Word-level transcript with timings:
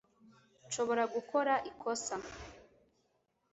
Nshobora 0.67 1.03
gukora 1.15 1.53
ikosa 1.69 2.15